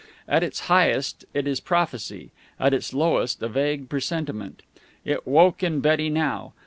[0.27, 4.63] At its highest, it is prophecy; at its lowest, a vague presentiment.
[5.05, 6.53] It woke in Betty now.